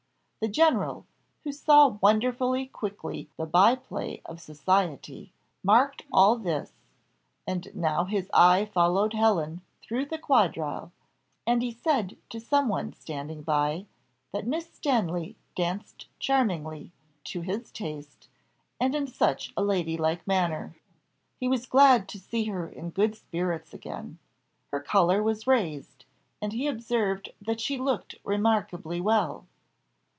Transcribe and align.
The 0.43 0.47
general, 0.47 1.05
who 1.43 1.51
saw 1.51 1.87
wonderfully 2.01 2.65
quickly 2.65 3.29
the 3.37 3.45
by 3.45 3.75
play 3.75 4.23
of 4.25 4.41
society, 4.41 5.31
marked 5.63 6.01
all 6.11 6.35
this, 6.35 6.71
and 7.45 7.67
now 7.75 8.05
his 8.05 8.27
eye 8.33 8.65
followed 8.65 9.13
Helen 9.13 9.61
through 9.83 10.07
the 10.07 10.17
quadrille, 10.17 10.91
and 11.45 11.61
he 11.61 11.69
said 11.71 12.17
to 12.31 12.39
some 12.39 12.69
one 12.69 12.91
standing 12.91 13.43
by, 13.43 13.85
that 14.31 14.47
Miss 14.47 14.73
Stanley 14.73 15.35
danced 15.55 16.07
charmingly, 16.17 16.91
to 17.25 17.41
his 17.41 17.69
taste, 17.71 18.27
and 18.79 18.95
in 18.95 19.05
such 19.05 19.53
a 19.55 19.61
lady 19.63 19.95
like 19.95 20.25
manner. 20.25 20.75
He 21.39 21.47
was 21.47 21.67
glad 21.67 22.09
to 22.09 22.19
see 22.19 22.45
her 22.45 22.67
in 22.67 22.89
good 22.89 23.13
spirits 23.15 23.75
again; 23.75 24.17
her 24.71 24.79
colour 24.81 25.21
was 25.21 25.45
raised, 25.45 26.05
and 26.41 26.51
he 26.51 26.65
observed 26.65 27.29
that 27.43 27.61
she 27.61 27.77
looked 27.77 28.15
remarkably 28.23 28.99
well. 28.99 29.45